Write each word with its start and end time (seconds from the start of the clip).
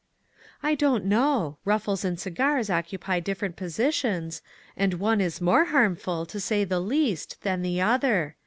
"I 0.63 0.73
don't 0.73 1.05
know; 1.05 1.59
ruffles 1.63 2.03
and 2.03 2.19
cigars 2.19 2.71
occupy 2.71 3.19
different 3.19 3.55
positions, 3.55 4.41
and 4.75 4.95
one 4.95 5.21
is 5.21 5.39
more 5.39 5.65
harmful, 5.65 6.25
to 6.25 6.39
say 6.39 6.63
the 6.63 6.79
least, 6.79 7.43
than 7.43 7.61
the 7.61 7.81
other. 7.81 8.35